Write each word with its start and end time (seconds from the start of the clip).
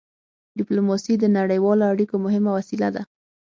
ډيپلوماسي 0.57 1.13
د 1.19 1.25
نړیوالو 1.37 1.89
اړیکو 1.93 2.15
مهمه 2.25 2.51
وسيله 2.57 2.89
ده. 2.95 3.01